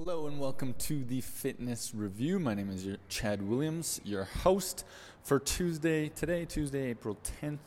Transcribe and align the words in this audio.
Hello 0.00 0.28
and 0.28 0.38
welcome 0.38 0.74
to 0.74 1.02
the 1.02 1.20
Fitness 1.20 1.92
Review. 1.92 2.38
My 2.38 2.54
name 2.54 2.70
is 2.70 2.86
Chad 3.08 3.42
Williams, 3.42 4.00
your 4.04 4.22
host 4.22 4.84
for 5.24 5.40
Tuesday, 5.40 6.08
today, 6.08 6.44
Tuesday, 6.44 6.88
April 6.90 7.18
10th. 7.42 7.58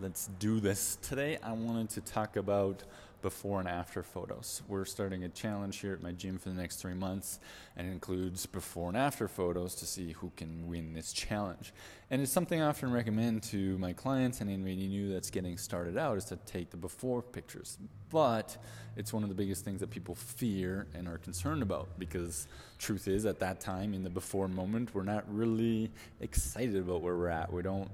Let's 0.00 0.30
do 0.38 0.60
this. 0.60 0.96
Today, 1.02 1.36
I 1.42 1.52
wanted 1.52 1.90
to 1.90 2.00
talk 2.00 2.36
about 2.36 2.84
before 3.20 3.60
and 3.60 3.68
after 3.68 4.02
photos. 4.02 4.62
We're 4.66 4.86
starting 4.86 5.24
a 5.24 5.28
challenge 5.28 5.76
here 5.76 5.92
at 5.92 6.02
my 6.02 6.12
gym 6.12 6.38
for 6.38 6.48
the 6.48 6.54
next 6.54 6.76
three 6.76 6.94
months, 6.94 7.38
and 7.76 7.86
includes 7.86 8.46
before 8.46 8.88
and 8.88 8.96
after 8.96 9.28
photos 9.28 9.74
to 9.74 9.84
see 9.84 10.12
who 10.12 10.32
can 10.38 10.66
win 10.68 10.94
this 10.94 11.12
challenge. 11.12 11.74
And 12.10 12.22
it's 12.22 12.32
something 12.32 12.62
I 12.62 12.68
often 12.68 12.90
recommend 12.90 13.42
to 13.44 13.76
my 13.76 13.92
clients 13.92 14.40
and 14.40 14.48
anybody 14.48 14.88
new 14.88 15.12
that's 15.12 15.28
getting 15.28 15.58
started 15.58 15.98
out 15.98 16.16
is 16.16 16.24
to 16.26 16.36
take 16.36 16.70
the 16.70 16.78
before 16.78 17.20
pictures. 17.20 17.76
But 18.08 18.56
it's 18.96 19.12
one 19.12 19.22
of 19.22 19.28
the 19.28 19.34
biggest 19.34 19.66
things 19.66 19.80
that 19.80 19.90
people 19.90 20.14
fear 20.14 20.86
and 20.94 21.08
are 21.08 21.18
concerned 21.18 21.60
about 21.60 21.98
because 21.98 22.46
truth 22.78 23.06
is 23.06 23.26
at 23.26 23.38
that 23.40 23.60
time 23.60 23.92
in 23.92 24.02
the 24.02 24.10
before 24.10 24.48
moment 24.48 24.94
we're 24.94 25.02
not 25.02 25.24
really 25.32 25.90
excited 26.20 26.76
about 26.76 27.02
where 27.02 27.16
we're 27.16 27.28
at. 27.28 27.52
We 27.52 27.60
don't 27.60 27.90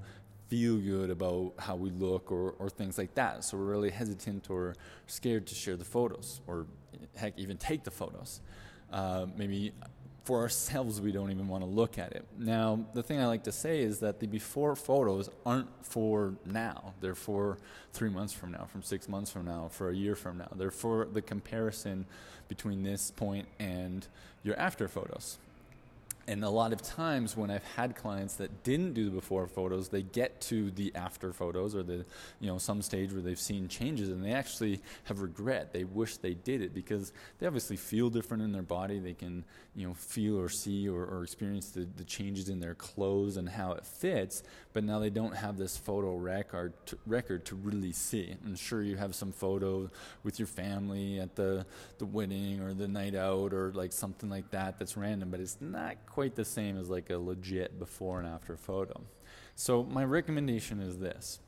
feel 0.49 0.77
good 0.77 1.11
about 1.11 1.55
how 1.59 1.77
we 1.77 1.91
look 1.91 2.31
or, 2.31 2.55
or 2.59 2.69
things 2.69 2.99
like 2.99 3.15
that. 3.15 3.45
So 3.45 3.57
we're 3.57 3.65
really 3.65 3.91
hesitant 3.91 4.49
or 4.51 4.75
scared 5.07 5.47
to 5.49 5.55
share 5.55 5.77
the 5.77 5.85
photos 5.85 6.41
or 6.47 6.67
heck, 7.17 7.39
even 7.39 7.57
take 7.57 7.85
the 7.85 7.91
photos. 7.91 8.41
Uh, 8.93 9.27
maybe 9.37 9.73
for 10.25 10.41
ourselves, 10.41 11.01
we 11.01 11.13
don't 11.13 11.31
even 11.31 11.47
want 11.47 11.63
to 11.63 11.71
look 11.71 11.99
at 11.99 12.13
it. 12.13 12.25
Now, 12.37 12.85
the 12.95 13.03
thing 13.03 13.21
I 13.21 13.27
like 13.27 13.45
to 13.45 13.53
say 13.53 13.81
is 13.81 14.01
that 14.01 14.19
the 14.19 14.27
before 14.27 14.75
photos 14.75 15.31
aren't 15.45 15.69
for 15.83 16.35
now. 16.45 16.95
They're 17.01 17.15
for 17.15 17.59
three 17.93 18.11
months 18.11 18.33
from 18.33 18.51
now, 18.51 18.65
from 18.65 18.83
six 18.83 19.09
months 19.09 19.31
from 19.31 19.45
now, 19.45 19.69
for 19.71 19.91
a 19.91 19.95
year 19.95 20.17
from 20.17 20.39
now. 20.39 20.49
They're 20.57 20.73
for 20.73 21.05
the 21.05 21.23
comparison 21.23 22.07
between 22.49 22.83
this 22.83 23.13
point 23.13 23.47
and 23.61 24.07
your 24.43 24.59
after 24.59 24.89
photos 24.89 25.39
and 26.29 26.45
a 26.45 26.51
lot 26.51 26.73
of 26.73 26.83
times 26.83 27.37
when 27.37 27.51
I've 27.51 27.65
had 27.77 27.95
clients 27.95 28.35
that 28.37 28.65
didn't 28.65 28.95
do 28.95 29.05
the 29.05 29.11
before 29.13 29.47
photos, 29.47 29.89
they 29.89 30.03
get 30.03 30.41
to 30.43 30.71
the 30.73 30.93
after 30.95 31.33
photos 31.33 31.75
or 31.75 31.85
the 31.85 32.05
you 32.41 32.49
know 32.49 32.59
some 32.59 32.83
stage 32.83 33.13
where 33.13 33.23
they've 33.23 33.39
seen 33.39 33.69
changes 33.69 34.09
and 34.09 34.25
they 34.25 34.33
actually 34.33 34.81
have 35.05 35.21
regret. 35.21 35.73
They 35.73 35.85
wish 35.85 36.17
they 36.17 36.35
did 36.35 36.63
it 36.63 36.75
because 36.75 37.13
they 37.39 37.47
obviously 37.47 37.77
feel 37.77 38.11
different 38.11 38.43
in 38.43 38.53
their 38.53 38.63
body. 38.63 38.99
They 38.99 39.15
can 39.15 39.45
you 39.77 39.87
know 39.87 39.95
feel 39.95 40.39
or 40.39 40.49
see 40.49 40.89
or, 40.89 41.05
or 41.05 41.23
experience 41.23 41.71
the, 41.71 41.87
the 41.97 42.05
changes 42.05 42.49
in 42.49 42.59
their 42.59 42.75
clothes 42.75 43.37
and 43.37 43.49
how 43.49 43.73
it 43.73 43.87
fits, 43.87 44.43
but 44.73 44.83
now 44.83 44.99
they 44.99 45.11
don't 45.11 45.37
have 45.37 45.57
this 45.57 45.77
photo 45.77 46.17
record 46.17 46.73
to, 46.87 46.99
record 47.07 47.45
to 47.47 47.55
really 47.55 47.93
see. 47.93 48.35
I'm 48.45 48.57
sure 48.57 48.83
you 48.83 48.97
have 48.97 49.15
some 49.15 49.31
photo 49.31 49.91
with 50.25 50.41
your 50.41 50.49
family 50.49 51.21
at 51.21 51.37
the 51.37 51.67
the 51.99 52.07
wedding 52.07 52.61
or 52.61 52.75
the 52.75 52.89
night 52.89 53.15
out 53.15 53.53
or 53.53 53.71
like 53.75 53.93
something 53.93 54.29
like 54.29 54.51
that 54.51 54.79
that's 54.79 54.97
random, 54.97 55.31
but 55.31 55.39
it's 55.39 55.59
not 55.61 55.95
quite 56.17 56.35
the 56.35 56.47
same 56.47 56.79
as 56.79 56.89
like 56.89 57.11
a 57.11 57.19
legit 57.19 57.79
before 57.79 58.19
and 58.19 58.27
after 58.27 58.57
photo. 58.57 58.99
So 59.55 59.83
my 59.83 60.03
recommendation 60.03 60.81
is 60.81 60.97
this. 60.97 61.41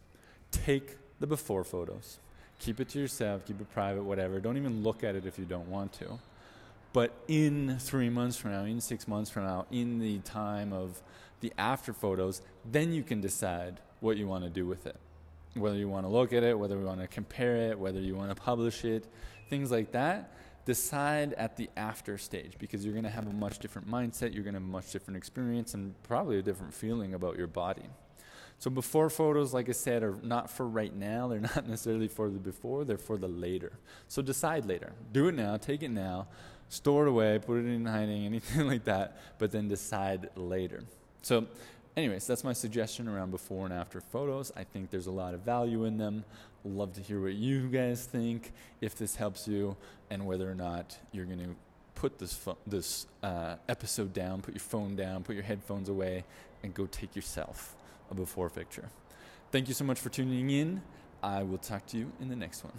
Take 0.51 0.99
the 1.21 1.27
before 1.27 1.65
photos. 1.65 2.19
Keep 2.59 2.81
it 2.81 2.91
to 2.91 2.99
yourself, 2.99 3.47
keep 3.47 3.63
it 3.63 3.73
private, 3.73 4.03
whatever. 4.03 4.41
Don't 4.41 4.59
even 4.59 4.83
look 4.83 5.03
at 5.03 5.15
it 5.17 5.25
if 5.25 5.39
you 5.39 5.47
don't 5.47 5.71
want 5.71 5.95
to. 5.95 6.19
But 6.93 7.15
in 7.29 7.79
three 7.79 8.11
months 8.11 8.37
from 8.37 8.51
now, 8.51 8.65
in 8.65 8.83
six 8.83 9.09
months 9.09 9.31
from 9.31 9.45
now, 9.45 9.65
in 9.71 10.01
the 10.01 10.19
time 10.19 10.75
of 10.75 11.01
the 11.41 11.51
after 11.57 11.95
photos, 11.95 12.43
then 12.71 12.93
you 12.93 13.03
can 13.03 13.23
decide 13.23 13.81
what 14.01 14.19
you 14.19 14.29
want 14.29 14.45
to 14.45 14.51
do 14.51 14.67
with 14.67 14.87
it. 14.87 14.97
Whether 15.55 15.79
you 15.79 15.89
want 15.89 16.05
to 16.05 16.11
look 16.11 16.35
at 16.35 16.43
it, 16.43 16.59
whether 16.59 16.77
you 16.77 16.85
want 16.85 17.01
to 17.01 17.07
compare 17.07 17.57
it, 17.57 17.79
whether 17.79 18.01
you 18.01 18.17
want 18.17 18.37
to 18.37 18.43
publish 18.43 18.85
it, 18.85 19.07
things 19.49 19.71
like 19.71 19.93
that 19.93 20.31
decide 20.69 21.33
at 21.39 21.57
the 21.57 21.71
after 21.79 22.19
stage 22.19 22.53
because 22.59 22.85
you're 22.85 22.93
going 22.93 23.03
to 23.03 23.11
have 23.11 23.27
a 23.27 23.33
much 23.33 23.59
different 23.59 23.89
mindset, 23.89 24.35
you're 24.35 24.45
going 24.45 24.53
to 24.53 24.61
have 24.61 24.69
a 24.69 24.71
much 24.71 24.93
different 24.93 25.17
experience, 25.17 25.73
and 25.73 25.95
probably 26.03 26.39
a 26.39 26.43
different 26.43 26.75
feeling 26.75 27.15
about 27.15 27.39
your 27.39 27.47
body. 27.47 27.87
So, 28.59 28.69
before 28.69 29.09
photos, 29.09 29.55
like 29.55 29.71
I 29.71 29.73
said, 29.73 30.03
are 30.03 30.19
not 30.23 30.51
for 30.51 30.69
right 30.69 30.95
now. 30.95 31.27
They're 31.27 31.41
not 31.57 31.67
necessarily 31.67 32.07
for 32.07 32.29
the 32.29 32.39
before, 32.39 32.85
they're 32.85 32.99
for 32.99 33.17
the 33.17 33.29
later. 33.29 33.73
So, 34.09 34.21
decide 34.21 34.67
later. 34.67 34.93
Do 35.11 35.29
it 35.29 35.35
now, 35.35 35.57
take 35.57 35.83
it 35.83 35.91
now, 35.91 36.29
store 36.69 37.07
it 37.07 37.09
away, 37.09 37.39
put 37.39 37.57
it 37.57 37.67
in 37.67 37.87
hiding, 37.87 38.27
anything 38.33 38.67
like 38.67 38.85
that, 38.85 39.17
but 39.39 39.51
then 39.51 39.69
decide 39.69 40.29
later. 40.37 40.83
So, 41.23 41.47
anyways, 41.97 42.27
that's 42.27 42.45
my 42.45 42.53
suggestion 42.53 43.09
around 43.09 43.31
before 43.31 43.65
and 43.65 43.75
after 43.75 44.01
photos. 44.01 44.53
I 44.57 44.65
think 44.65 44.91
there's 44.91 45.07
a 45.07 45.13
lot 45.13 45.35
of 45.35 45.41
value 45.41 45.85
in 45.85 45.99
them. 45.99 46.25
Love 46.65 46.93
to 46.95 47.01
hear 47.01 47.21
what 47.21 47.35
you 47.35 47.69
guys 47.69 48.05
think, 48.05 48.53
if 48.81 48.97
this 48.97 49.17
helps 49.17 49.49
you, 49.49 49.77
and 50.11 50.27
whether 50.27 50.51
or 50.51 50.55
not 50.55 50.99
you're 51.13 51.25
going 51.25 51.39
to 51.39 51.55
put 51.95 52.19
this 52.19 52.33
fo- 52.33 52.59
this 52.67 53.07
uh, 53.23 53.57
episode 53.69 54.13
down, 54.13 54.41
put 54.41 54.55
your 54.55 54.61
phone 54.61 54.97
down, 54.97 55.23
put 55.23 55.35
your 55.35 55.45
headphones 55.45 55.89
away, 55.89 56.25
and 56.63 56.75
go 56.75 56.87
take 56.87 57.17
yourself 57.17 57.75
a 58.11 58.15
before 58.15 58.51
picture. 58.51 58.89
Thank 59.51 59.69
you 59.69 59.75
so 59.75 59.85
much 59.85 59.99
for 59.99 60.09
tuning 60.09 60.51
in. 60.51 60.83
I 61.23 61.43
will 61.43 61.59
talk 61.59 61.87
to 61.87 61.99
you 61.99 62.13
in 62.21 62.29
the 62.29 62.37
next 62.37 62.65
one. 62.65 62.75